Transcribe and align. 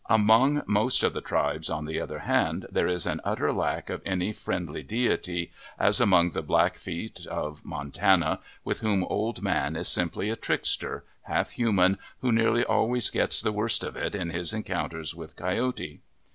Among 0.09 0.63
most 0.65 1.03
of 1.03 1.13
the 1.13 1.21
tribes, 1.21 1.69
on 1.69 1.85
the 1.85 2.01
other 2.01 2.17
hand, 2.17 2.65
there 2.71 2.87
is 2.87 3.05
an 3.05 3.21
utter 3.23 3.53
lack 3.53 3.91
of 3.91 4.01
any 4.03 4.33
friendly 4.33 4.81
deity, 4.81 5.51
as 5.77 6.01
among 6.01 6.29
the 6.29 6.41
Blackfeet, 6.41 7.27
of 7.27 7.63
Montana, 7.63 8.39
with 8.65 8.79
whom 8.79 9.03
Old 9.03 9.43
Man 9.43 9.75
is 9.75 9.87
simply 9.87 10.31
a 10.31 10.35
trickster, 10.35 11.03
half 11.25 11.51
human, 11.51 11.99
who 12.21 12.31
nearly 12.31 12.63
always 12.65 13.11
gets 13.11 13.41
the 13.43 13.51
worst 13.53 13.83
of 13.83 13.95
it 13.95 14.15
in 14.15 14.31
his 14.31 14.53
encounters 14.53 15.13
with 15.13 15.35
Coyote. 15.35 16.01